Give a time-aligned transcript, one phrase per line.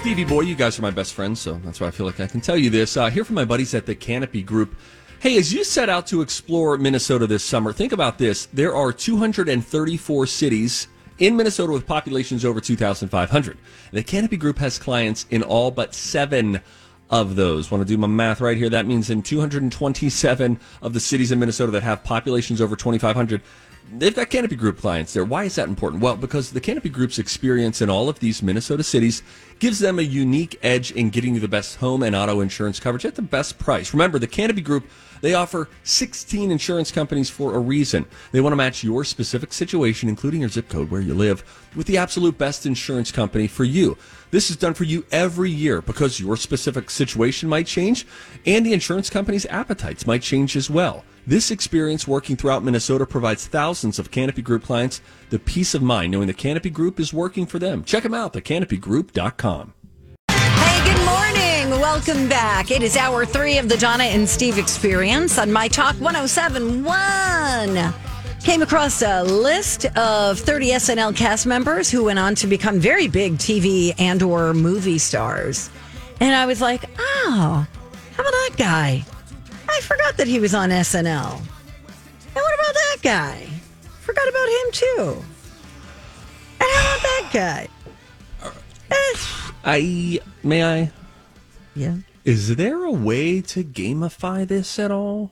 [0.00, 2.26] Stevie Boy, you guys are my best friends, so that's why I feel like I
[2.26, 2.96] can tell you this.
[2.96, 4.74] Uh, here from my buddies at the Canopy Group.
[5.18, 8.46] Hey, as you set out to explore Minnesota this summer, think about this.
[8.46, 13.58] There are 234 cities in Minnesota with populations over 2,500.
[13.92, 16.62] The Canopy Group has clients in all but seven
[17.10, 17.70] of those.
[17.70, 18.70] Want to do my math right here?
[18.70, 23.42] That means in 227 of the cities in Minnesota that have populations over 2,500,
[23.92, 25.24] they've got Canopy Group clients there.
[25.24, 26.02] Why is that important?
[26.02, 29.22] Well, because the Canopy Group's experience in all of these Minnesota cities
[29.58, 33.04] gives them a unique edge in getting you the best home and auto insurance coverage
[33.04, 33.92] at the best price.
[33.92, 34.88] Remember, the Canopy Group,
[35.20, 38.06] they offer 16 insurance companies for a reason.
[38.32, 41.44] They want to match your specific situation, including your zip code where you live,
[41.76, 43.96] with the absolute best insurance company for you.
[44.30, 48.06] This is done for you every year because your specific situation might change
[48.46, 51.04] and the insurance company's appetites might change as well.
[51.26, 56.12] This experience working throughout Minnesota provides thousands of Canopy Group clients the peace of mind
[56.12, 57.84] knowing the Canopy Group is working for them.
[57.84, 59.74] Check them out, thecanopygroup.com.
[60.28, 61.29] Hey, good morning.
[61.80, 62.70] Welcome back.
[62.70, 67.94] It is hour three of the Donna and Steve experience on My Talk 1071.
[68.44, 73.08] Came across a list of 30 SNL cast members who went on to become very
[73.08, 75.70] big TV and or movie stars.
[76.20, 77.66] And I was like, oh,
[78.14, 79.02] how about that guy?
[79.66, 81.38] I forgot that he was on SNL.
[81.38, 83.48] And what about that guy?
[84.00, 85.24] Forgot about him too.
[86.60, 87.68] And how about that guy?
[89.64, 90.92] I may I
[91.74, 91.96] yeah.
[92.24, 95.30] Is there a way to gamify this at all?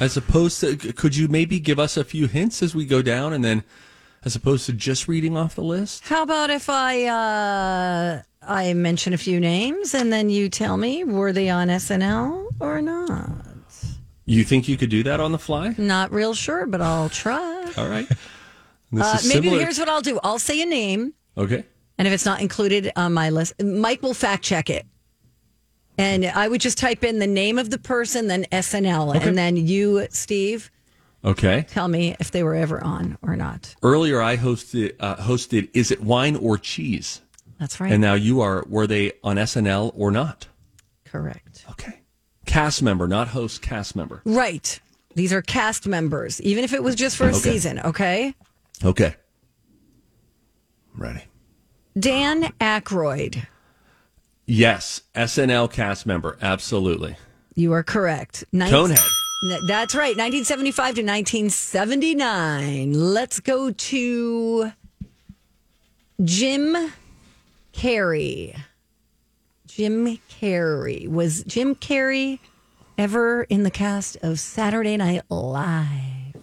[0.00, 3.32] As opposed to, could you maybe give us a few hints as we go down
[3.32, 3.62] and then,
[4.24, 6.04] as opposed to just reading off the list?
[6.08, 11.04] How about if I uh, I mention a few names and then you tell me
[11.04, 13.46] were they on SNL or not?
[14.24, 15.74] You think you could do that on the fly?
[15.78, 17.70] Not real sure, but I'll try.
[17.76, 18.06] All right.
[18.94, 20.20] Uh, maybe similar- here's what I'll do.
[20.22, 21.64] I'll say a name, Okay.
[21.96, 24.84] and if it's not included on my list, Mike will fact check it.
[25.98, 29.56] And I would just type in the name of the person, then SNL, and then
[29.56, 30.70] you, Steve,
[31.24, 31.66] Okay.
[31.68, 33.74] tell me if they were ever on or not.
[33.82, 37.20] Earlier, I hosted uh, hosted Is it wine or cheese?
[37.60, 37.92] That's right.
[37.92, 38.64] And now you are.
[38.68, 40.48] Were they on SNL or not?
[41.04, 41.64] Correct.
[41.70, 42.00] Okay.
[42.46, 43.62] Cast member, not host.
[43.62, 44.20] Cast member.
[44.24, 44.80] Right.
[45.14, 47.38] These are cast members, even if it was just for a Okay.
[47.38, 48.34] season, okay?
[48.82, 49.14] Okay.
[50.96, 51.24] Ready.
[51.98, 53.46] Dan Aykroyd.
[54.46, 56.36] Yes, SNL cast member.
[56.42, 57.16] Absolutely.
[57.54, 58.44] You are correct.
[58.52, 59.08] Conehead.
[59.44, 60.16] N- That's right.
[60.16, 62.92] 1975 to 1979.
[62.94, 64.72] Let's go to
[66.24, 66.92] Jim
[67.72, 68.58] Carrey.
[69.66, 71.08] Jim Carrey.
[71.08, 72.38] Was Jim Carrey
[72.98, 76.36] ever in the cast of Saturday Night Live?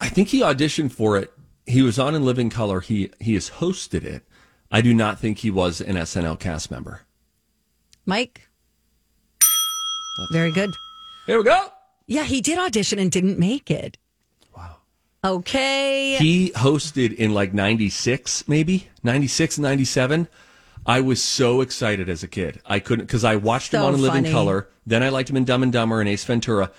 [0.00, 1.32] I think he auditioned for it.
[1.66, 2.80] He was on in Living Color.
[2.80, 4.24] He he has hosted it.
[4.72, 7.02] I do not think he was an SNL cast member.
[8.06, 8.48] Mike?
[10.32, 10.70] Very good.
[11.26, 11.68] Here we go.
[12.06, 13.98] Yeah, he did audition and didn't make it.
[14.56, 14.78] Wow.
[15.24, 16.16] Okay.
[16.16, 20.26] He hosted in like 96, maybe 96, 97.
[20.84, 22.60] I was so excited as a kid.
[22.66, 24.24] I couldn't, because I watched him on in Living.
[24.24, 24.68] Color.
[24.84, 26.72] Then I liked him in Dumb and Dumber and Ace Ventura.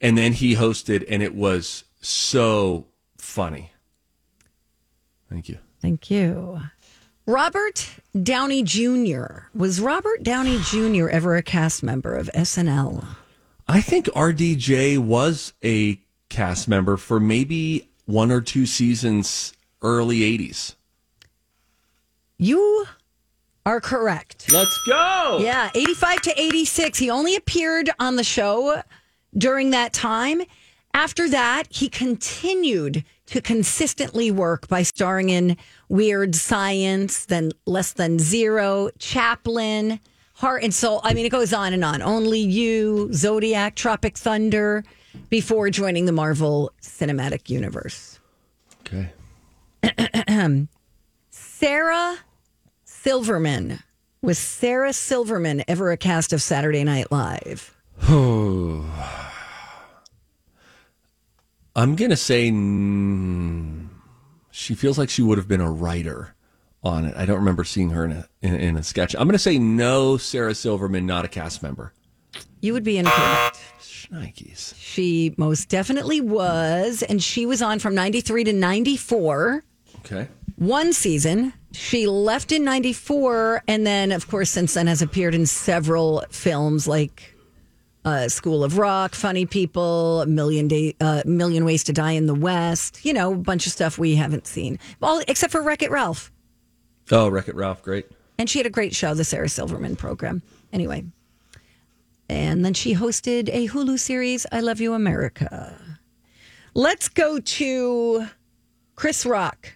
[0.00, 2.86] And then he hosted, and it was so
[3.18, 3.72] funny.
[5.28, 5.58] Thank you.
[5.82, 6.60] Thank you.
[7.26, 7.90] Robert
[8.20, 9.44] Downey Jr.
[9.54, 11.08] Was Robert Downey Jr.
[11.08, 13.04] ever a cast member of SNL?
[13.68, 19.52] I think RDJ was a cast member for maybe one or two seasons
[19.82, 20.74] early 80s.
[22.36, 22.86] You
[23.66, 24.52] are correct.
[24.52, 25.38] Let's go.
[25.40, 26.98] Yeah, 85 to 86.
[26.98, 28.82] He only appeared on the show
[29.36, 30.42] during that time.
[30.92, 35.56] After that, he continued to consistently work by starring in
[35.88, 40.00] Weird Science, then Less Than Zero, Chaplin,
[40.34, 41.00] Heart and Soul.
[41.04, 42.02] I mean, it goes on and on.
[42.02, 44.82] Only You, Zodiac, Tropic Thunder,
[45.28, 48.18] before joining the Marvel Cinematic Universe.
[48.80, 49.10] Okay.
[51.30, 52.16] Sarah
[52.84, 53.80] Silverman.
[54.22, 57.76] Was Sarah Silverman ever a cast of Saturday Night Live?
[61.76, 63.88] I'm gonna say mm,
[64.50, 66.34] she feels like she would have been a writer
[66.82, 67.14] on it.
[67.16, 69.14] I don't remember seeing her in a in, in a sketch.
[69.18, 70.16] I'm gonna say no.
[70.16, 71.92] Sarah Silverman, not a cast member.
[72.60, 73.58] You would be incorrect.
[74.74, 79.64] She most definitely was, and she was on from 93 to 94.
[80.00, 80.28] Okay.
[80.56, 81.52] One season.
[81.72, 86.88] She left in 94, and then, of course, since then has appeared in several films
[86.88, 87.36] like
[88.04, 92.34] uh, School of Rock, Funny People, Million, Day, uh, Million Ways to Die in the
[92.34, 94.78] West, you know, a bunch of stuff we haven't seen.
[95.00, 96.32] Well, except for Wreck It Ralph.
[97.10, 98.06] Oh, Wreck It Ralph, great.
[98.38, 100.42] And she had a great show, the Sarah Silverman program.
[100.72, 101.04] Anyway.
[102.28, 105.76] And then she hosted a Hulu series, I Love You America.
[106.74, 108.26] Let's go to
[108.94, 109.74] Chris Rock.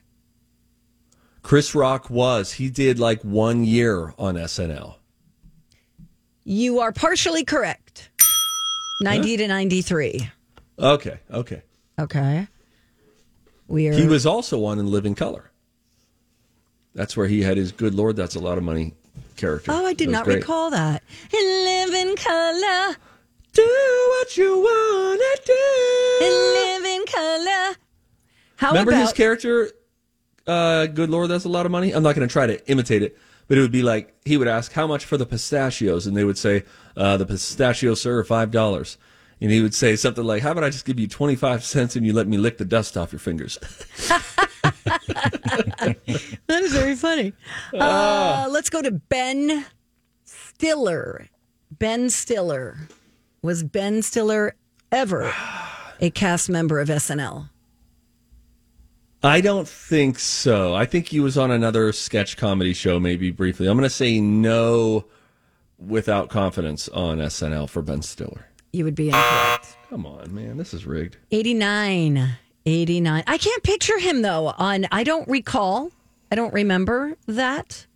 [1.42, 2.52] Chris Rock was.
[2.52, 4.94] He did like one year on SNL.
[6.44, 7.83] You are partially correct.
[9.00, 10.30] 90 to 93.
[10.78, 11.62] Okay, okay.
[11.98, 12.48] Okay.
[13.68, 13.92] We are.
[13.92, 15.50] He was also on In Living Color.
[16.94, 18.94] That's where he had his good lord, that's a lot of money
[19.36, 19.72] character.
[19.72, 20.36] Oh, I did not great.
[20.36, 21.02] recall that.
[21.32, 22.96] In color.
[23.52, 26.24] Do what you wanna do.
[26.24, 27.76] And live in color.
[28.56, 29.70] How Remember about his character?
[30.46, 31.92] Uh, good lord, that's a lot of money.
[31.92, 33.16] I'm not going to try to imitate it,
[33.48, 36.24] but it would be like he would ask, "How much for the pistachios?" and they
[36.24, 36.64] would say,
[36.96, 38.98] uh, "The pistachios, sir, are five dollars."
[39.40, 42.06] And he would say something like, "How about I just give you 25 cents and
[42.06, 43.58] you let me lick the dust off your fingers?"
[46.46, 47.32] That is very funny.
[47.72, 49.66] Uh, let's go to Ben
[50.24, 51.28] Stiller.
[51.70, 52.88] Ben Stiller.
[53.42, 54.54] Was Ben Stiller
[54.90, 55.32] ever
[56.00, 57.50] a cast member of SNL?
[59.24, 60.74] I don't think so.
[60.74, 63.66] I think he was on another sketch comedy show, maybe briefly.
[63.66, 65.06] I'm going to say no
[65.78, 68.46] without confidence on SNL for Ben Stiller.
[68.74, 69.78] You would be incorrect.
[69.88, 70.58] Come on, man.
[70.58, 71.16] This is rigged.
[71.30, 72.36] 89.
[72.66, 73.24] 89.
[73.26, 75.90] I can't picture him though on I don't recall.
[76.30, 77.86] I don't remember that.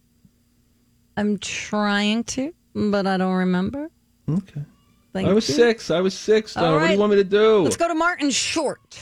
[1.19, 3.91] I'm trying to, but I don't remember.
[4.31, 4.63] Okay.
[5.13, 5.57] Thank I was you.
[5.57, 5.91] six.
[5.91, 6.55] I was six.
[6.55, 6.69] Donna.
[6.69, 7.59] All What do you want me to do?
[7.59, 8.99] Let's go to Martin Short.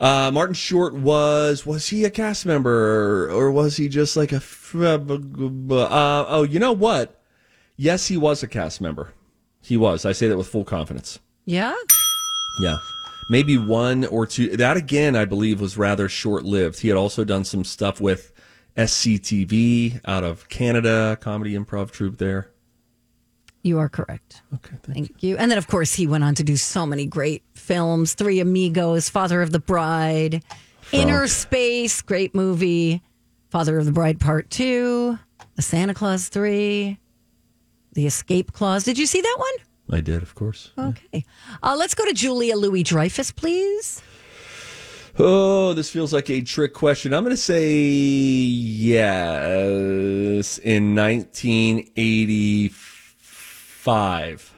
[0.00, 4.40] Uh, Martin Short was was he a cast member or, was he just like a?
[4.74, 7.20] Uh, oh, you know what?
[7.76, 9.12] Yes, he was a cast member.
[9.60, 10.04] He was.
[10.04, 11.18] I say that with full confidence.
[11.44, 11.74] Yeah.
[12.60, 12.78] Yeah.
[13.30, 14.56] Maybe one or two.
[14.56, 16.80] That again, I believe, was rather short lived.
[16.80, 18.32] He had also done some stuff with
[18.76, 22.50] SCTV out of Canada, comedy improv troupe there.
[23.62, 24.42] You are correct.
[24.54, 25.36] Okay, thank, Thank you.
[25.36, 29.08] And then, of course, he went on to do so many great films Three Amigos,
[29.08, 30.42] Father of the Bride,
[30.92, 33.02] Inner Space, great movie,
[33.50, 35.18] Father of the Bride Part Two,
[35.56, 36.98] The Santa Claus Three,
[37.92, 38.84] The Escape Clause.
[38.84, 39.52] Did you see that one?
[39.98, 40.70] I did, of course.
[40.78, 41.24] Okay.
[41.62, 44.02] Uh, let's go to Julia Louis Dreyfus, please.
[45.18, 47.12] Oh, this feels like a trick question.
[47.12, 48.98] I'm going to say yes
[50.58, 50.94] in
[53.84, 54.54] 1985.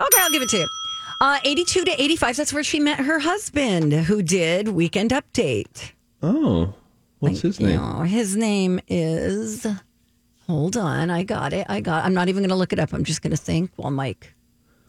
[0.00, 0.68] Okay, I'll give it to you.
[1.20, 5.92] Uh, 82 to 85, that's where she met her husband, who did Weekend Update.
[6.22, 6.74] Oh,
[7.20, 7.78] what's his name?
[7.80, 9.66] Oh, his name is.
[10.46, 11.66] Hold on, I got it.
[11.68, 12.04] I got.
[12.04, 12.92] I'm not even going to look it up.
[12.92, 14.34] I'm just going to think while Mike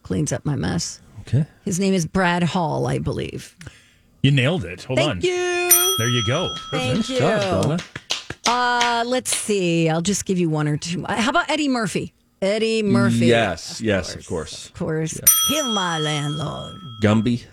[0.02, 1.00] cleans up my mess.
[1.20, 1.46] Okay.
[1.64, 3.56] His name is Brad Hall, I believe.
[4.22, 4.84] You nailed it.
[4.84, 5.20] Hold Thank on.
[5.20, 5.94] you.
[5.98, 6.54] There you go.
[6.70, 7.18] Thank you.
[7.18, 7.78] Job, Donna.
[8.46, 9.88] Uh, let's see.
[9.88, 11.04] I'll just give you one or two.
[11.08, 12.12] How about Eddie Murphy?
[12.42, 13.26] Eddie Murphy.
[13.26, 14.66] Yes, yes, of course.
[14.66, 15.20] Of course.
[15.48, 16.76] He's my landlord.
[17.02, 17.44] Gumby.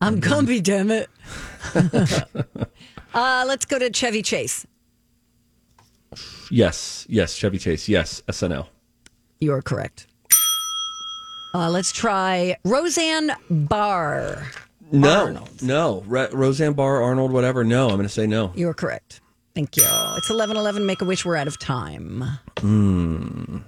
[0.00, 1.08] I'm Gumby, damn it.
[3.14, 4.66] uh, let's go to Chevy Chase.
[6.50, 7.88] Yes, yes, Chevy Chase.
[7.88, 8.66] Yes, SNL.
[9.40, 10.06] You are correct.
[11.54, 14.46] Uh, let's try Roseanne Barr.
[14.90, 15.62] No, Arnold.
[15.62, 16.02] no.
[16.06, 17.64] Re- Roseanne Barr, Arnold, whatever.
[17.64, 18.52] No, I'm going to say no.
[18.54, 19.20] You are correct.
[19.54, 19.84] Thank you.
[20.16, 20.84] It's 11:11.
[20.84, 21.24] Make a wish.
[21.24, 22.24] We're out of time.
[22.58, 23.58] Hmm.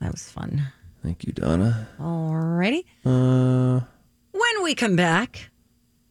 [0.00, 0.68] That was fun.
[1.02, 1.88] Thank you, Donna.
[1.98, 2.84] Alrighty.
[3.04, 3.80] Uh,
[4.32, 5.50] When we come back,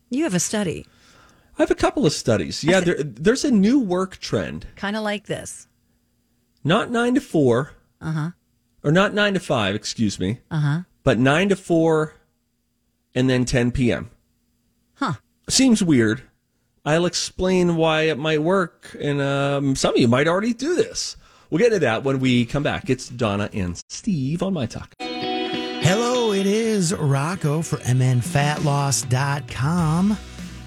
[0.10, 0.86] you have a study,
[1.58, 2.63] I have a couple of studies.
[2.63, 4.65] Yeah, there, there's a new work trend.
[4.75, 5.67] kind of like this.
[6.63, 7.74] Not nine to four.
[8.01, 8.29] Uh huh.
[8.84, 10.79] or not nine to five, excuse me, Uh huh.
[11.03, 12.15] but nine to four
[13.13, 14.10] and then 10 p.m.
[14.96, 15.13] Huh.
[15.50, 16.22] Seems weird.
[16.86, 21.17] I'll explain why it might work, and um, some of you might already do this.
[21.49, 22.91] We'll get to that when we come back.
[22.91, 24.93] It's Donna and Steve on My Talk.
[24.99, 30.17] Hello, it is Rocco for MNFatLoss.com.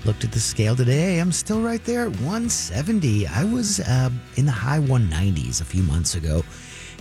[0.04, 1.20] Looked at the scale today.
[1.20, 3.28] I'm still right there at 170.
[3.28, 6.42] I was uh, in the high 190s a few months ago.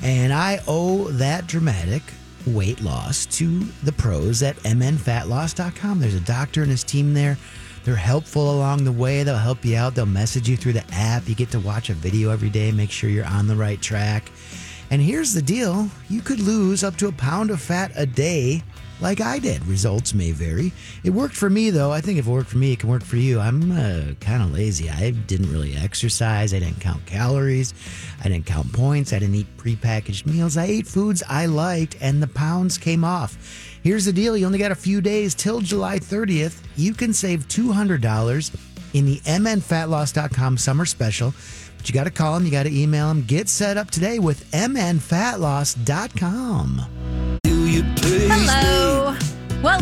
[0.03, 2.03] And I owe that dramatic
[2.45, 5.99] weight loss to the pros at MNFatLoss.com.
[5.99, 7.39] There's a doctor and his team there.
[7.83, 9.23] They're helpful along the way.
[9.23, 9.95] They'll help you out.
[9.95, 11.27] They'll message you through the app.
[11.27, 14.31] You get to watch a video every day, make sure you're on the right track.
[14.91, 18.61] And here's the deal you could lose up to a pound of fat a day
[19.01, 19.65] like I did.
[19.65, 20.71] Results may vary.
[21.03, 21.91] It worked for me, though.
[21.91, 23.39] I think if it worked for me, it can work for you.
[23.39, 24.89] I'm uh, kind of lazy.
[24.89, 26.53] I didn't really exercise.
[26.53, 27.73] I didn't count calories.
[28.23, 29.13] I didn't count points.
[29.13, 30.57] I didn't eat prepackaged meals.
[30.57, 33.37] I ate foods I liked, and the pounds came off.
[33.83, 36.61] Here's the deal you only got a few days till July 30th.
[36.75, 38.55] You can save $200
[38.93, 41.33] in the mnfatloss.com summer special.
[41.77, 43.23] But you got to call them, you got to email them.
[43.23, 45.01] Get set up today with mnfatloss.com.
[48.13, 48.30] Hello.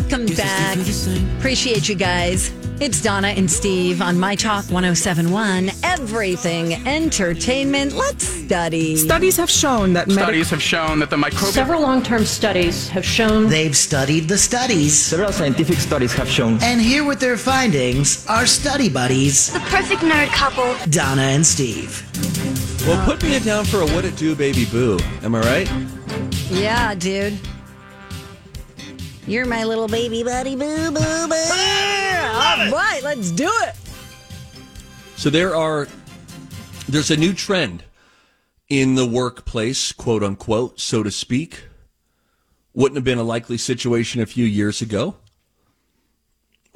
[0.08, 0.78] Welcome back.
[1.38, 2.50] Appreciate you guys.
[2.80, 5.70] It's Donna and Steve on My Talk 1071.
[5.84, 7.92] Everything entertainment.
[7.92, 8.96] Let's study.
[8.96, 12.88] Studies have shown that medic- Studies have shown that the microbial Several long term studies
[12.88, 14.96] have shown They've studied the studies.
[14.98, 20.00] Several scientific studies have shown And here with their findings are study buddies, The perfect
[20.00, 20.74] nerd couple.
[20.90, 22.02] Donna and Steve.
[22.86, 24.98] Well, put me down for a what it do, baby boo.
[25.22, 25.70] Am I right?
[26.50, 27.38] Yeah, dude.
[29.26, 31.00] You're my little baby buddy, boo, boo, boo.
[31.02, 33.76] Ah, All right, let's do it.
[35.16, 35.86] So there are
[36.88, 37.84] there's a new trend
[38.68, 41.64] in the workplace, quote unquote, so to speak.
[42.72, 45.16] Wouldn't have been a likely situation a few years ago.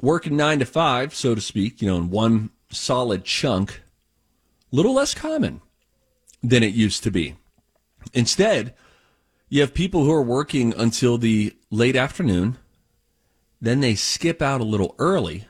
[0.01, 3.81] Working nine to five, so to speak, you know, in one solid chunk,
[4.71, 5.61] little less common
[6.43, 7.35] than it used to be.
[8.13, 8.75] Instead,
[9.49, 12.57] you have people who are working until the late afternoon,
[13.61, 15.47] then they skip out a little early,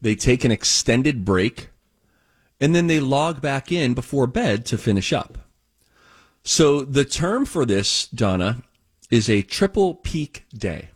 [0.00, 1.70] they take an extended break,
[2.60, 5.38] and then they log back in before bed to finish up.
[6.42, 8.62] So the term for this, Donna,
[9.10, 10.90] is a triple peak day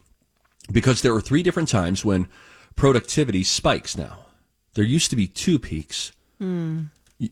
[0.70, 2.28] because there are three different times when
[2.76, 4.26] productivity spikes now.
[4.74, 6.12] There used to be two peaks.
[6.38, 6.84] Hmm.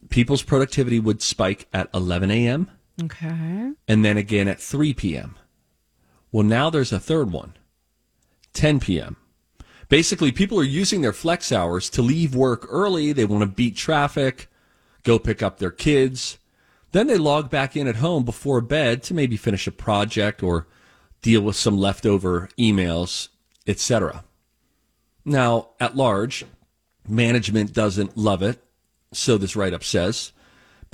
[0.08, 2.70] People's productivity would spike at 11 a.m.
[3.02, 3.72] Okay.
[3.86, 5.36] and then again at 3 p.m.
[6.32, 7.54] Well, now there's a third one,
[8.54, 9.16] 10 p.m.
[9.88, 13.12] Basically, people are using their flex hours to leave work early.
[13.12, 14.48] They want to beat traffic,
[15.04, 16.38] go pick up their kids.
[16.92, 20.66] Then they log back in at home before bed to maybe finish a project or
[21.22, 23.28] deal with some leftover emails,
[23.66, 24.24] etc.
[25.24, 26.44] Now, at large,
[27.08, 28.62] management doesn't love it,
[29.12, 30.32] so this write-up says,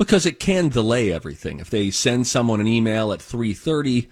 [0.06, 1.60] because it can delay everything.
[1.60, 4.08] If they send someone an email at 3:30,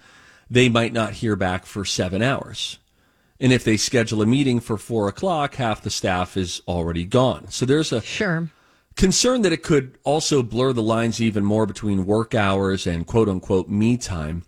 [0.49, 2.77] they might not hear back for seven hours.
[3.39, 7.47] And if they schedule a meeting for four o'clock, half the staff is already gone.
[7.49, 8.49] So there's a Sure.
[8.95, 13.27] concern that it could also blur the lines even more between work hours and quote
[13.29, 14.43] unquote me time.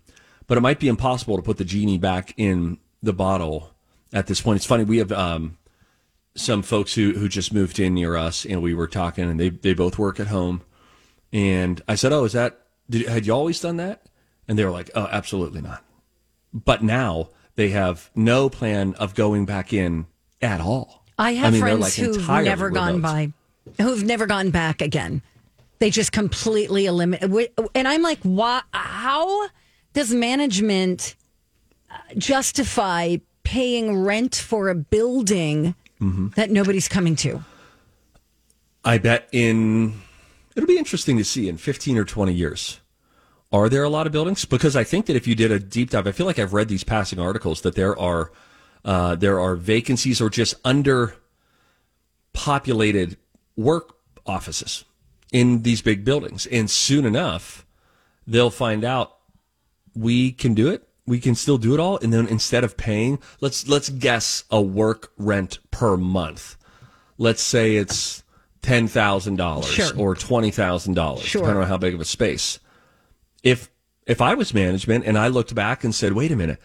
[0.46, 3.70] But it might be impossible to put the genie back in the bottle
[4.12, 4.56] at this point.
[4.56, 5.56] It's funny, we have um,
[6.36, 9.48] some folks who, who just moved in near us and we were talking and they,
[9.48, 10.62] they both work at home.
[11.34, 14.06] And I said, Oh, is that, did, had you always done that?
[14.48, 15.84] And they were like, Oh, absolutely not.
[16.54, 20.06] But now they have no plan of going back in
[20.40, 21.04] at all.
[21.18, 23.32] I have mean, friends like, who've never gone by,
[23.80, 25.20] who've never gone back again.
[25.80, 27.50] They just completely eliminate.
[27.74, 28.62] And I'm like, why?
[28.72, 29.48] How
[29.92, 31.16] does management
[31.90, 36.28] uh, justify paying rent for a building Mm-hmm.
[36.34, 37.42] that nobody's coming to?
[38.84, 39.94] I bet in
[40.54, 42.80] it'll be interesting to see in 15 or 20 years.
[43.52, 44.44] Are there a lot of buildings?
[44.44, 46.68] Because I think that if you did a deep dive, I feel like I've read
[46.68, 48.32] these passing articles that there are
[48.84, 51.14] uh, there are vacancies or just under
[52.32, 53.16] populated
[53.56, 53.94] work
[54.26, 54.84] offices
[55.32, 57.64] in these big buildings, and soon enough
[58.26, 59.18] they'll find out
[59.94, 60.88] we can do it.
[61.06, 64.60] We can still do it all, and then instead of paying, let's let's guess a
[64.60, 66.56] work rent per month.
[67.18, 68.23] Let's say it's
[68.64, 71.42] ten thousand dollars or twenty thousand dollars, Sure.
[71.42, 72.58] depending on how big of a space.
[73.42, 73.70] If
[74.06, 76.58] if I was management and I looked back and said, "Wait a minute,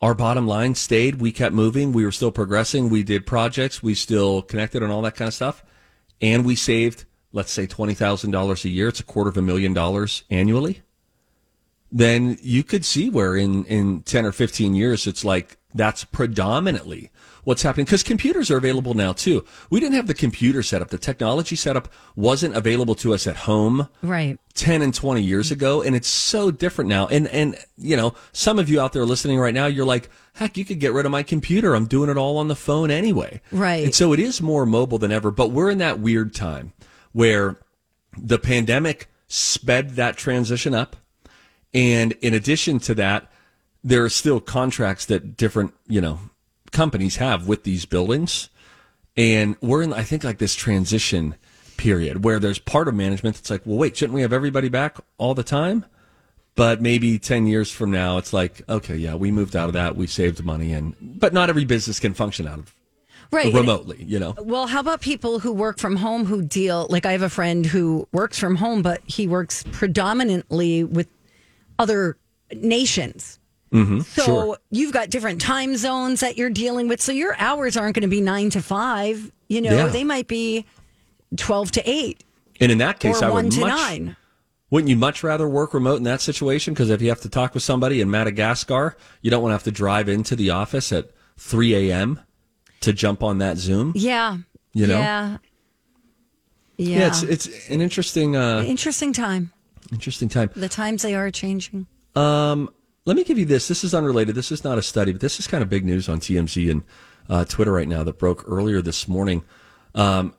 [0.00, 1.20] our bottom line stayed.
[1.20, 1.92] We kept moving.
[1.92, 2.88] We were still progressing.
[2.88, 3.82] We did projects.
[3.82, 5.64] We still connected and all that kind of stuff,
[6.20, 8.86] and we saved, let's say, twenty thousand dollars a year.
[8.88, 10.82] It's a quarter of a million dollars annually."
[11.92, 17.10] then you could see where in, in 10 or 15 years, it's like that's predominantly
[17.44, 19.44] what's happening because computers are available now too.
[19.70, 20.88] We didn't have the computer setup.
[20.90, 23.88] The technology setup wasn't available to us at home.
[24.02, 24.38] Right.
[24.54, 28.58] 10 and 20 years ago and it's so different now and and you know some
[28.58, 31.12] of you out there listening right now you're like heck you could get rid of
[31.12, 33.84] my computer i'm doing it all on the phone anyway Right.
[33.84, 36.72] and so it is more mobile than ever but we're in that weird time
[37.12, 37.56] where
[38.18, 40.96] the pandemic sped that transition up
[41.72, 43.30] and in addition to that
[43.82, 46.18] there are still contracts that different you know
[46.72, 48.48] companies have with these buildings
[49.16, 51.34] and we're in i think like this transition
[51.76, 54.98] period where there's part of management that's like well wait shouldn't we have everybody back
[55.18, 55.84] all the time
[56.54, 59.96] but maybe 10 years from now it's like okay yeah we moved out of that
[59.96, 62.74] we saved money and but not every business can function out of
[63.32, 63.54] Right.
[63.54, 67.12] remotely you know Well, how about people who work from home who deal like I
[67.12, 71.06] have a friend who works from home, but he works predominantly with
[71.78, 72.16] other
[72.52, 73.38] nations.
[73.72, 77.00] Mm-hmm, So sure you've got different time zones that you're dealing with.
[77.00, 79.30] So your hours aren't going to be nine to five.
[79.48, 79.86] You know, Yeah.
[79.88, 80.64] they might be
[81.36, 82.24] 12 to eight
[82.60, 84.16] and in that case i one would to much nine.
[84.70, 87.54] wouldn't you much rather work remote in that situation because if you have to talk
[87.54, 91.08] with somebody in madagascar you don't want to have to drive into the office at
[91.38, 92.18] 3 a.m
[92.80, 94.38] to jump on that zoom Yeah.
[94.72, 94.98] You know?
[94.98, 95.36] Yeah.
[96.76, 96.98] Yeah.
[96.98, 99.52] yeah it's it's an interesting uh Interesting time.
[99.92, 101.86] interesting time The times they are changing.
[102.16, 102.70] Um,
[103.06, 103.68] let me give you this.
[103.68, 104.34] This is unrelated.
[104.34, 106.82] This is not a study, but this is kind of big news on TMZ and
[107.28, 109.42] uh, Twitter right now that broke earlier this morning.
[109.94, 110.34] Um,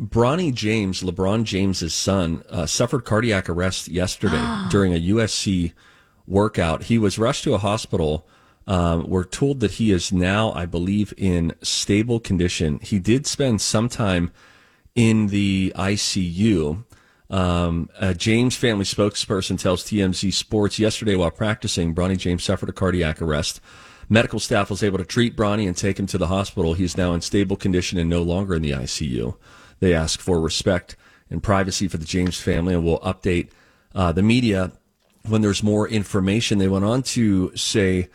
[0.00, 5.72] Bronny James, LeBron James's son, uh, suffered cardiac arrest yesterday during a USC
[6.26, 6.84] workout.
[6.84, 8.26] He was rushed to a hospital.
[8.66, 12.80] Um, we're told that he is now, I believe, in stable condition.
[12.80, 14.32] He did spend some time
[14.94, 16.84] in the ICU.
[17.30, 22.72] Um, a James family spokesperson tells TMZ Sports yesterday while practicing, Bronny James suffered a
[22.72, 23.60] cardiac arrest.
[24.08, 26.74] Medical staff was able to treat Bronny and take him to the hospital.
[26.74, 29.36] He's now in stable condition and no longer in the ICU.
[29.80, 30.96] They ask for respect
[31.30, 33.48] and privacy for the James family and will update
[33.94, 34.72] uh, the media
[35.26, 36.58] when there's more information.
[36.58, 38.10] They went on to say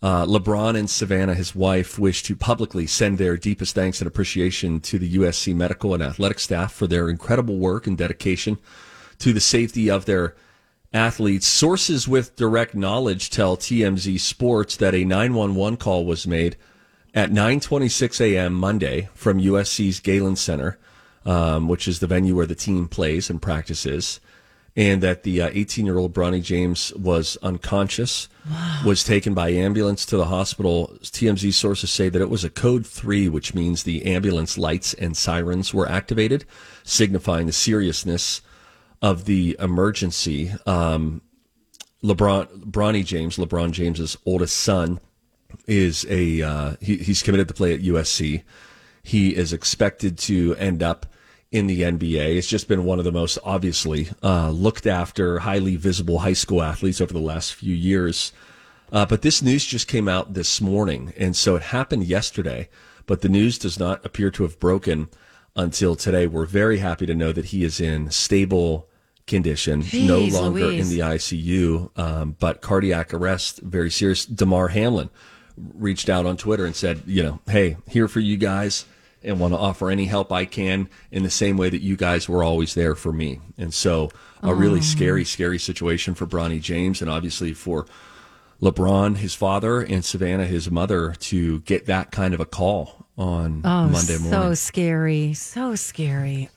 [0.00, 4.80] uh, LeBron and Savannah, his wife, wish to publicly send their deepest thanks and appreciation
[4.80, 8.58] to the USC medical and athletic staff for their incredible work and dedication
[9.18, 10.36] to the safety of their
[10.92, 11.46] athletes.
[11.46, 16.56] Sources with direct knowledge tell TMZ Sports that a 911 call was made
[17.12, 18.54] at 9:26 a.m.
[18.54, 20.78] Monday from USC's Galen Center,
[21.26, 24.20] um, which is the venue where the team plays and practices,
[24.78, 28.28] and that the 18-year-old Bronny James was unconscious,
[28.84, 30.96] was taken by ambulance to the hospital.
[31.02, 35.16] TMZ sources say that it was a code three, which means the ambulance lights and
[35.16, 36.44] sirens were activated,
[36.84, 38.40] signifying the seriousness
[39.02, 40.52] of the emergency.
[40.64, 41.22] Um,
[42.04, 45.00] LeBron, Bronny James, LeBron James's oldest son,
[45.66, 48.44] is a uh, he, he's committed to play at USC.
[49.02, 51.06] He is expected to end up
[51.50, 52.36] in the NBA.
[52.36, 56.62] It's just been one of the most obviously uh, looked after, highly visible high school
[56.62, 58.32] athletes over the last few years.
[58.92, 62.68] Uh, but this news just came out this morning, and so it happened yesterday.
[63.06, 65.08] But the news does not appear to have broken
[65.56, 66.26] until today.
[66.26, 68.88] We're very happy to know that he is in stable
[69.26, 70.90] condition, no longer Louise.
[70.90, 74.24] in the ICU, um, but cardiac arrest, very serious.
[74.24, 75.10] Damar Hamlin
[75.56, 78.84] reached out on Twitter and said, you know, hey, here for you guys
[79.28, 82.28] and want to offer any help I can in the same way that you guys
[82.28, 83.40] were always there for me.
[83.56, 84.10] And so
[84.42, 87.86] a really scary, scary situation for Bronny James and obviously for
[88.62, 93.62] LeBron, his father, and Savannah, his mother, to get that kind of a call on
[93.62, 94.30] Monday morning.
[94.30, 95.34] So scary.
[95.34, 96.50] So scary.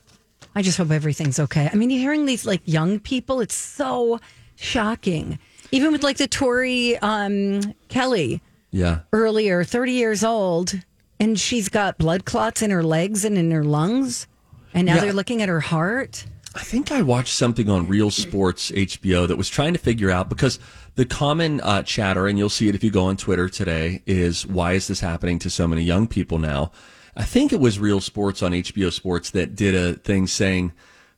[0.54, 1.68] I just hope everything's okay.
[1.72, 4.20] I mean, you're hearing these like young people, it's so
[4.56, 5.38] shocking.
[5.70, 9.00] Even with like the Tori um, Kelly yeah.
[9.12, 10.74] earlier, 30 years old,
[11.22, 14.26] and she's got blood clots in her legs and in her lungs.
[14.74, 15.02] And now Yeah.
[15.02, 16.26] they're looking at her heart.
[16.54, 20.28] I think I watched something on Real Sports HBO that was trying to figure out
[20.28, 20.58] because
[20.96, 24.46] the common uh, chatter, and you'll see it if you go on Twitter today, is
[24.46, 26.72] why is this happening to so many young people now?
[27.16, 30.72] I think it was Real Sports on HBO Sports that did a thing saying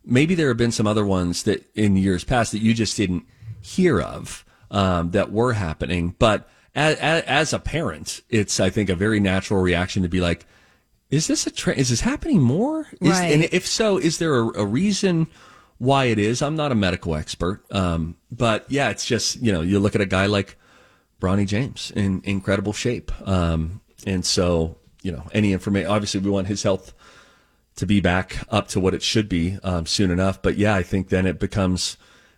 [0.05, 3.25] maybe there have been some other ones that in years past that you just didn't
[3.63, 6.15] hear of um, that were happening.
[6.19, 10.47] But as, as a parent, it's I think a very natural reaction to be like,
[11.11, 11.79] is this a trend?
[11.79, 12.87] Is this happening more?
[13.01, 13.33] Is, Right.
[13.33, 15.29] And if so, is there a, a reason
[15.79, 16.43] why it is?
[16.43, 20.01] I'm not a medical expert, um, but yeah, it's just you know you look at
[20.01, 20.57] a guy like
[21.21, 25.91] Bronny James in incredible shape, um, and so you know any information.
[25.91, 26.93] Obviously, we want his health
[27.77, 30.43] to be back up to what it should be um, soon enough.
[30.43, 31.97] But yeah, I think then it becomes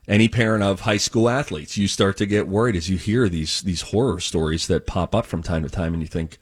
[0.09, 3.63] any parent of high school athletes, you start to get worried as you hear these
[3.63, 6.39] these horror stories that pop up from time to time, and you think,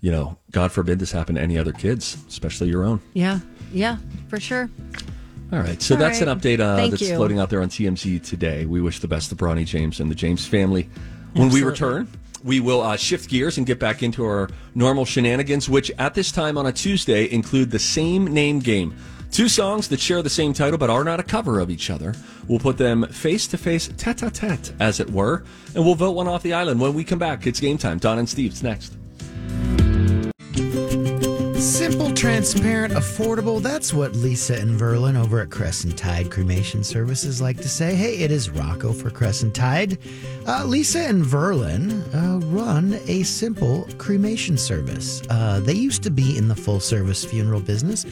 [0.00, 3.00] you know, God forbid this happen to any other kids, especially your own.
[3.12, 3.40] Yeah,
[3.72, 4.70] yeah, for sure.
[5.52, 6.28] All right, so All that's right.
[6.28, 7.14] an update uh, that's you.
[7.16, 8.64] floating out there on TMZ today.
[8.64, 10.88] We wish the best to Bronny James and the James family.
[11.34, 12.08] When we return,
[12.42, 16.32] we will uh, shift gears and get back into our normal shenanigans, which at this
[16.32, 18.96] time on a Tuesday include the same name game.
[19.34, 22.14] Two songs that share the same title but are not a cover of each other.
[22.46, 25.42] We'll put them face to face, tete a tete, as it were,
[25.74, 26.80] and we'll vote one off the island.
[26.80, 27.98] When we come back, it's game time.
[27.98, 28.96] Don and Steve's next.
[31.64, 33.60] Simple, transparent, affordable.
[33.60, 37.94] That's what Lisa and Verlin over at Crescent Tide Cremation Services like to say.
[37.94, 39.96] Hey, it is Rocco for Crescent Tide.
[40.46, 45.22] Uh, Lisa and Verlin uh, run a simple cremation service.
[45.30, 48.04] Uh, they used to be in the full service funeral business,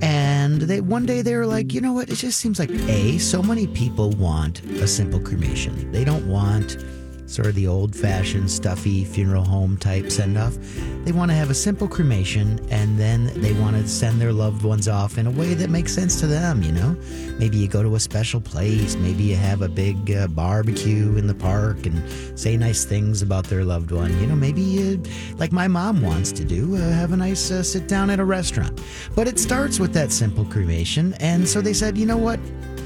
[0.00, 2.08] and they one day they were like, you know what?
[2.08, 5.92] It just seems like a so many people want a simple cremation.
[5.92, 6.78] They don't want
[7.26, 10.56] sort of the old fashioned, stuffy funeral home type send off.
[11.04, 14.62] They want to have a simple cremation and then they want to send their loved
[14.64, 16.96] ones off in a way that makes sense to them, you know?
[17.38, 21.26] Maybe you go to a special place, maybe you have a big uh, barbecue in
[21.26, 24.18] the park and say nice things about their loved one.
[24.20, 25.02] You know, maybe you,
[25.36, 28.24] like my mom wants to do, uh, have a nice uh, sit down at a
[28.24, 28.80] restaurant.
[29.14, 31.14] But it starts with that simple cremation.
[31.14, 32.40] And so they said, you know what?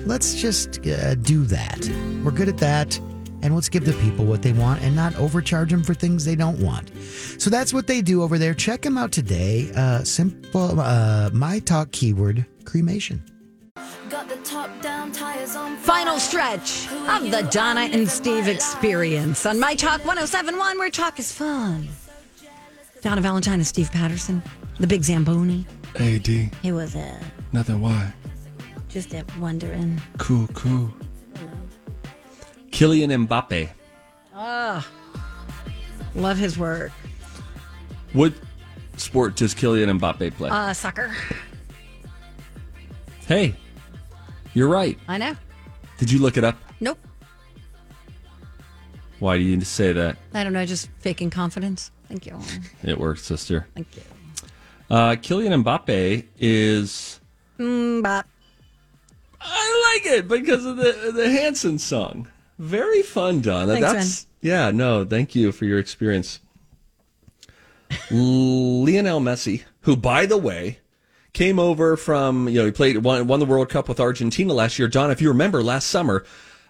[0.06, 1.88] Let's just uh, do that.
[2.24, 2.98] We're good at that
[3.42, 6.36] and let's give the people what they want and not overcharge them for things they
[6.36, 6.90] don't want.
[7.38, 8.54] So that's what they do over there.
[8.54, 9.70] Check them out today.
[9.74, 13.22] Uh, simple, uh, my talk keyword cremation.
[15.78, 21.32] Final stretch of the Donna and Steve experience on My Talk 1071, where talk is
[21.32, 21.88] fun.
[23.02, 24.42] Donna Valentine and Steve Patterson,
[24.78, 25.66] the big Zamboni.
[25.98, 27.18] AD, He was uh,
[27.52, 28.12] nothing why.
[28.88, 30.00] just wondering.
[30.18, 30.92] Cool, cool.
[32.80, 33.68] Kylian Mbappe.
[34.34, 34.88] Ah,
[36.14, 36.90] love his work.
[38.14, 38.32] What
[38.96, 40.48] sport does Kylian Mbappe play?
[40.48, 41.14] Uh, soccer.
[43.28, 43.54] hey,
[44.54, 44.98] you're right.
[45.08, 45.36] I know.
[45.98, 46.56] Did you look it up?
[46.80, 46.98] Nope.
[49.18, 50.16] Why do you need to say that?
[50.32, 50.64] I don't know.
[50.64, 51.90] Just faking confidence.
[52.08, 52.40] Thank you.
[52.82, 53.66] It works, sister.
[53.74, 54.02] Thank you.
[54.88, 57.20] Uh, Kylian Mbappe is.
[57.58, 58.26] Bop.
[59.38, 62.26] I like it because of the the Hanson song.
[62.60, 63.72] Very fun, Donna.
[63.72, 64.70] Thanks, That's yeah.
[64.70, 66.40] No, thank you for your experience.
[68.10, 70.80] Lionel Messi, who by the way
[71.32, 74.78] came over from you know he played won, won the World Cup with Argentina last
[74.78, 74.88] year.
[74.88, 76.22] Don, if you remember last summer,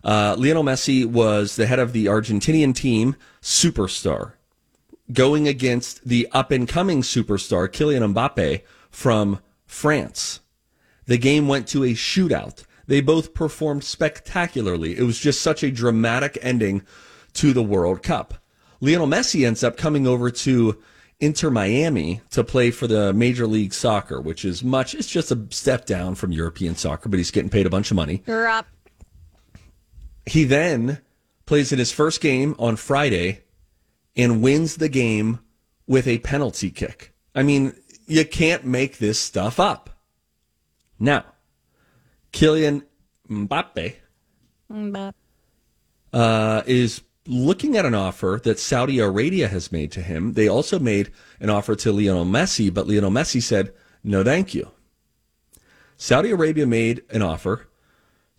[0.05, 4.35] uh, Lionel Messi was the head of the Argentinian team, superstar,
[5.13, 10.39] going against the up and coming superstar Kylian Mbappe from France.
[11.07, 12.63] The game went to a shootout.
[12.91, 14.99] They both performed spectacularly.
[14.99, 16.83] It was just such a dramatic ending
[17.35, 18.35] to the World Cup.
[18.81, 20.77] Lionel Messi ends up coming over to
[21.21, 25.47] Inter Miami to play for the Major League Soccer, which is much, it's just a
[25.51, 28.25] step down from European soccer, but he's getting paid a bunch of money.
[28.27, 28.67] You're up.
[30.27, 30.99] He then
[31.47, 33.45] plays in his first game on Friday
[34.17, 35.39] and wins the game
[35.87, 37.15] with a penalty kick.
[37.37, 37.73] I mean,
[38.09, 39.91] you can't make this stuff up.
[40.99, 41.25] Now,
[42.33, 42.83] Kylian
[43.29, 43.95] Mbappe
[44.69, 45.15] bop.
[46.13, 50.33] uh, is looking at an offer that Saudi Arabia has made to him.
[50.33, 54.71] They also made an offer to Lionel Messi, but Lionel Messi said, no, thank you.
[55.97, 57.69] Saudi Arabia made an offer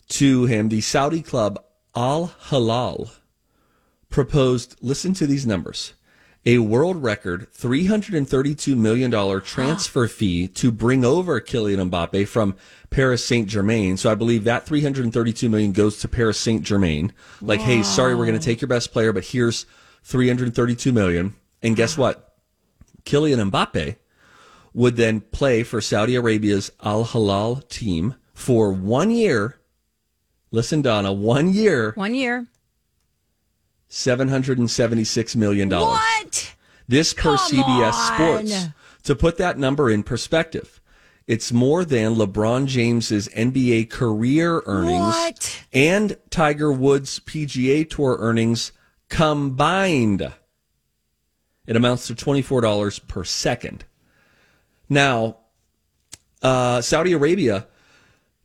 [0.09, 0.69] to him.
[0.69, 1.63] The Saudi club
[1.95, 3.11] Al Hilal
[4.09, 5.93] proposed, listen to these numbers,
[6.45, 12.55] a world record $332 million transfer fee to bring over Kylian Mbappe from
[12.89, 13.97] Paris Saint Germain.
[13.97, 17.13] So I believe that 332 million goes to Paris Saint Germain.
[17.41, 19.65] Like, hey, sorry, we're going to take your best player, but here's
[20.03, 21.35] 332 million.
[21.61, 22.35] And guess what?
[23.05, 23.97] Kylian Mbappe
[24.73, 29.57] would then play for Saudi Arabia's Al Hilal team for one year.
[30.51, 32.47] Listen, Donna, one year, One year.
[33.91, 35.69] $776 million.
[35.69, 36.55] What?
[36.87, 38.15] This per Come CBS on.
[38.47, 38.67] Sports.
[39.03, 40.79] To put that number in perspective,
[41.27, 45.65] it's more than LeBron James's NBA career earnings What?
[45.73, 48.71] and Tiger Woods PGA Tour earnings
[49.09, 50.31] combined.
[51.67, 53.85] It amounts to $24 per second.
[54.89, 55.37] Now,
[56.41, 57.67] uh, Saudi Arabia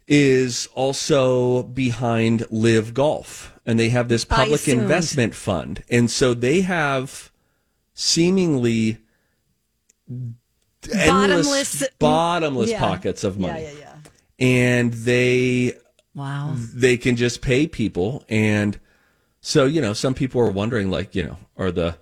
[0.08, 6.60] is also behind LIV Golf, and they have this public investment fund, and so they
[6.60, 7.30] have
[7.94, 8.98] seemingly
[10.92, 12.78] endless, Bottomless- bottomless Yeah.
[12.78, 13.94] pockets of Yeah, money yeah, yeah.
[14.38, 15.74] and they
[16.14, 16.54] Wow.
[16.56, 18.78] they can just pay people and
[19.40, 21.96] so you know some people are wondering like you know are the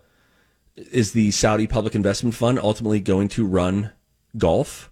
[0.76, 3.90] is the saudi public investment fund ultimately going to run
[4.36, 4.90] golf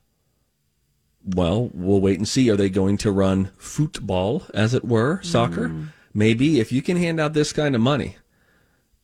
[1.24, 5.72] well we'll wait and see are they going to run football as it were soccer
[6.12, 8.16] maybe if you can hand out this kind of money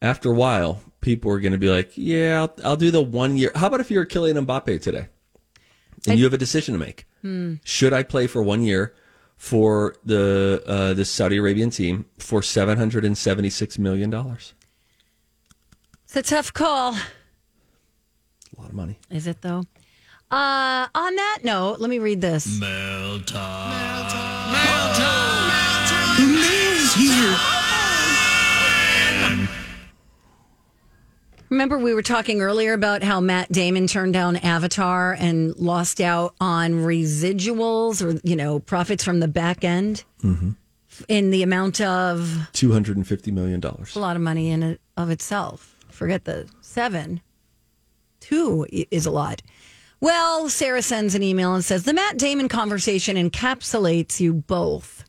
[0.03, 3.37] after a while people are going to be like yeah I'll, I'll do the one
[3.37, 5.09] year how about if you're Kylian Mbappe today
[6.07, 7.07] and you have a decision to make
[7.65, 8.95] should I play for one year
[9.37, 14.55] for the uh, the Saudi Arabian team for seven hundred and seventy six million dollars?
[16.05, 16.95] It's a tough call.
[16.95, 18.99] A lot of money.
[19.11, 19.65] Is it though?
[20.31, 22.61] Uh, on that note, let me read this.
[31.51, 36.35] Remember, we were talking earlier about how Matt Damon turned down Avatar and lost out
[36.41, 40.05] on residuals or, you know, profits from the back end
[41.09, 43.97] in the amount of Two hundred and fifty million dollars.
[43.97, 45.75] a lot of money in it of itself.
[45.89, 47.23] Forget the seven.
[48.21, 49.41] Two is a lot.
[50.01, 55.05] Well, Sarah sends an email and says the Matt Damon conversation encapsulates you both.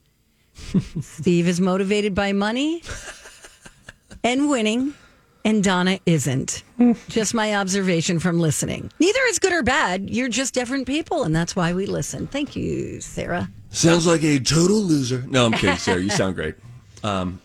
[1.01, 2.81] Steve is motivated by money
[4.23, 4.93] and winning,
[5.45, 6.63] and Donna isn't.
[7.07, 8.91] just my observation from listening.
[8.99, 10.09] Neither is good or bad.
[10.09, 12.27] You're just different people, and that's why we listen.
[12.27, 13.49] Thank you, Sarah.
[13.69, 15.23] Sounds like a total loser.
[15.27, 16.01] No, I'm kidding, Sarah.
[16.01, 16.55] You sound great.
[17.03, 17.39] Um,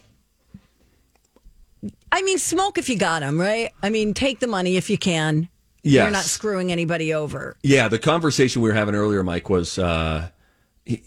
[2.10, 3.70] I mean, smoke if you got them, right?
[3.82, 5.48] I mean, take the money if you can.
[5.84, 6.04] Yes.
[6.04, 7.56] You're not screwing anybody over.
[7.62, 10.30] yeah, the conversation we were having earlier, Mike, was uh,
[10.84, 11.02] he,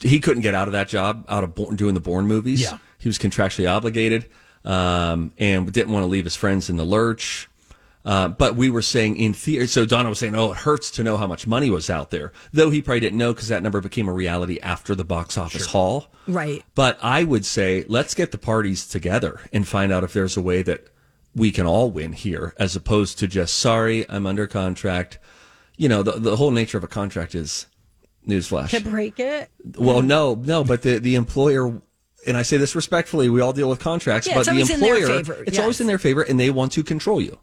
[0.00, 2.60] he couldn't get out of that job, out of Bourne, doing the Bourne movies.
[2.60, 2.78] Yeah.
[2.98, 4.26] he was contractually obligated,
[4.64, 7.48] um, and didn't want to leave his friends in the lurch.
[8.04, 11.02] Uh, but we were saying in theory, so Donna was saying, "Oh, it hurts to
[11.02, 13.80] know how much money was out there," though he probably didn't know because that number
[13.80, 16.06] became a reality after the box office haul.
[16.26, 16.62] Right.
[16.74, 20.40] But I would say let's get the parties together and find out if there's a
[20.40, 20.86] way that
[21.38, 25.18] we can all win here, as opposed to just sorry, I'm under contract.
[25.76, 27.66] You know, the the whole nature of a contract is
[28.26, 28.70] newsflash.
[28.70, 29.48] To break it?
[29.78, 31.80] Well, no, no, but the the employer,
[32.26, 34.80] and I say this respectfully, we all deal with contracts, Yeah, but the always in
[34.80, 35.60] their employer, it's yes.
[35.60, 37.38] always in their favor, and they want to control you,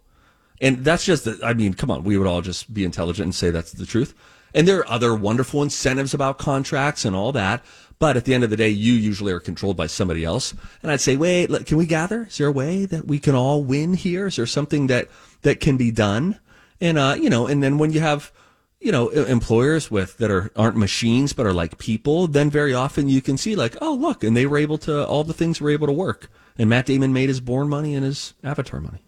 [0.62, 3.36] and that's just, the, I mean, come on, we would all just be intelligent and
[3.36, 4.14] say that's the truth.
[4.54, 7.64] And there are other wonderful incentives about contracts and all that,
[8.00, 10.54] but at the end of the day, you usually are controlled by somebody else.
[10.82, 12.24] And I'd say, wait, look, can we gather?
[12.30, 14.28] Is there a way that we can all win here?
[14.28, 15.08] Is there something that
[15.42, 16.40] that can be done?
[16.82, 18.32] And uh, you know, and then when you have
[18.80, 23.08] you know employers with that are aren't machines but are like people then very often
[23.08, 25.72] you can see like oh look and they were able to all the things were
[25.72, 29.02] able to work and matt damon made his Bourne money and his avatar money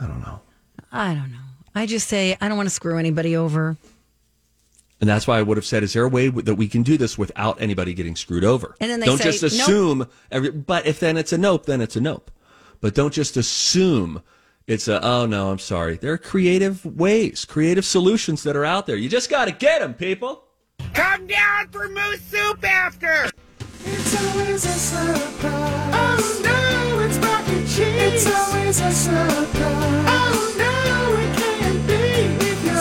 [0.00, 0.40] i don't know
[0.92, 1.38] I don't know.
[1.74, 3.76] I just say I don't want to screw anybody over.
[5.00, 6.82] And that's why i would have said is there a way w- that we can
[6.82, 10.06] do this without anybody getting screwed over And then they don't say, just "Nope." assume
[10.30, 12.30] every, but if then it's a nope then it's a nope
[12.80, 14.22] but don't just assume
[14.66, 18.86] it's a oh no i'm sorry there are creative ways creative solutions that are out
[18.86, 20.44] there you just got to get them people
[20.94, 23.28] Come down for moose soup after.
[23.84, 25.94] It's always a surprise.
[25.94, 27.76] Oh no, it's mac and cheese.
[27.78, 30.06] It's always a surprise.
[30.08, 31.49] Oh no, it can't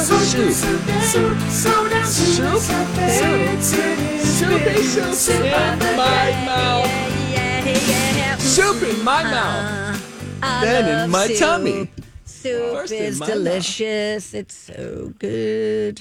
[0.08, 0.16] be.
[0.16, 0.74] If Soup.
[1.04, 3.62] soup, so soup, soup,
[4.22, 6.90] soup, in my mouth
[8.40, 11.38] soup in my mouth Then in my soup.
[11.38, 11.92] tummy.
[12.26, 13.36] Soup First is my mouth.
[13.36, 14.34] delicious.
[14.34, 16.00] It's so good.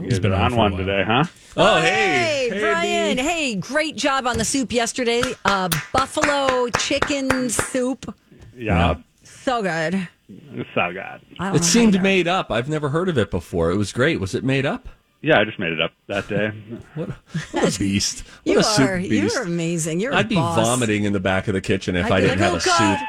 [0.00, 1.24] He's been on one today, huh?
[1.56, 3.16] Oh, Hey, hey, Brian.
[3.16, 3.22] B.
[3.22, 5.22] Hey, great job on the soup yesterday.
[5.44, 8.14] Uh, buffalo chicken soup.
[8.56, 10.08] Yeah, So good.
[10.52, 10.98] It's so good.
[10.98, 12.50] I don't know how It seemed you- made up.
[12.50, 13.70] I've never heard of it before.
[13.70, 14.20] It was great.
[14.20, 14.88] Was it made up?
[15.22, 16.50] Yeah, I just made it up that day.
[16.94, 17.16] What a,
[17.52, 18.20] what a beast.
[18.44, 18.98] What You a soup are.
[18.98, 19.34] beast.
[19.34, 20.00] You're amazing.
[20.00, 20.12] You're.
[20.12, 20.56] a I'd be boss.
[20.56, 22.64] vomiting in the back of the kitchen if I'd I didn't like, have "Oh, a
[22.64, 22.98] God.
[22.98, 23.08] soup.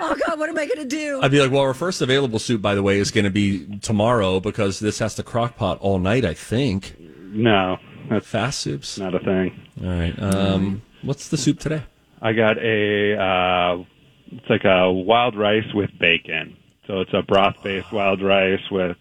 [0.00, 1.20] Oh God, what am I going to do?
[1.22, 3.66] I'd be like, well, our first available soup, by the way, is going to be
[3.78, 6.94] tomorrow because this has to crock pot all night, I think.
[7.00, 7.78] No,
[8.10, 8.98] that's Fast soups.
[8.98, 9.58] not a thing.
[9.82, 10.14] All right.
[10.22, 11.82] Um, what's the soup today?
[12.22, 13.84] I got a, uh,
[14.32, 16.56] it's like a wild rice with bacon.
[16.88, 18.96] So it's a broth-based wild rice with,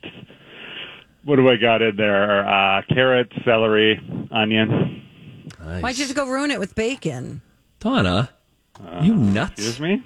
[1.24, 2.46] what do I got in there?
[2.46, 3.98] Uh, carrots, celery,
[4.30, 5.04] onion.
[5.62, 5.82] Nice.
[5.82, 7.42] Why'd you have to go ruin it with bacon?
[7.80, 8.30] Donna,
[9.02, 9.54] you nuts.
[9.54, 10.04] Excuse me?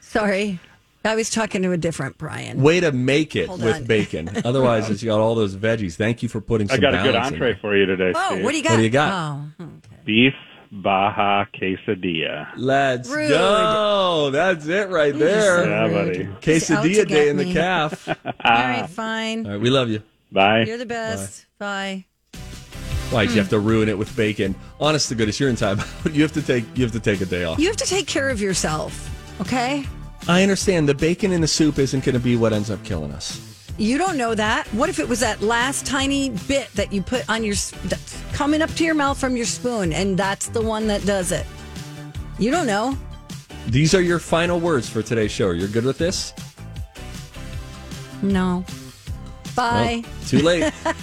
[0.00, 0.60] Sorry,
[1.04, 2.62] I was talking to a different Brian.
[2.62, 3.84] Way to make it Hold with on.
[3.84, 4.30] bacon.
[4.44, 5.96] Otherwise, it's got all those veggies.
[5.96, 8.44] Thank you for putting some I got a good entree for you today, Oh, Steve.
[8.44, 8.70] what do you got?
[8.70, 9.12] What do you got?
[9.60, 9.66] Oh,
[10.04, 10.32] Beef
[10.82, 12.48] Baja quesadilla.
[12.56, 13.28] Let's Rude.
[13.30, 14.30] go.
[14.32, 15.64] That's it right there.
[15.68, 15.92] Yeah, rude.
[15.92, 16.24] buddy.
[16.40, 17.52] Quesadilla day get in the me.
[17.52, 18.08] calf.
[18.08, 19.46] All all right, fine.
[19.46, 20.02] right, we love you.
[20.32, 20.64] Bye.
[20.64, 21.46] You're the best.
[21.58, 22.06] Bye.
[23.10, 24.56] Why do you have to ruin it with bacon?
[24.80, 25.78] Honest to goodness, you're in time.
[26.10, 27.60] you have to take you have to take a day off.
[27.60, 29.10] You have to take care of yourself,
[29.40, 29.86] okay?
[30.26, 33.12] I understand the bacon in the soup isn't going to be what ends up killing
[33.12, 33.53] us.
[33.76, 34.66] You don't know that.
[34.68, 37.56] What if it was that last tiny bit that you put on your
[38.32, 41.44] coming up to your mouth from your spoon, and that's the one that does it?
[42.38, 42.96] You don't know.
[43.66, 45.50] These are your final words for today's show.
[45.50, 46.32] You're good with this?
[48.22, 48.64] No.
[49.56, 50.02] Bye.
[50.04, 50.72] Well, too late.